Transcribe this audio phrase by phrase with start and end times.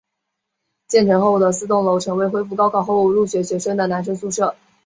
[0.87, 4.55] 建成后的四栋楼成为了恢复高考后入学学生的男生宿舍。